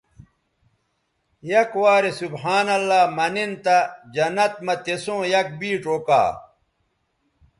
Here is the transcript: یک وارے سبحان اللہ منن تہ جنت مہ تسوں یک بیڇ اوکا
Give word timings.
یک 1.49 1.71
وارے 1.81 2.11
سبحان 2.21 2.67
اللہ 2.77 3.01
منن 3.17 3.51
تہ 3.63 3.77
جنت 4.13 4.53
مہ 4.65 4.73
تسوں 4.83 5.21
یک 5.33 5.47
بیڇ 5.59 5.83
اوکا 5.89 6.23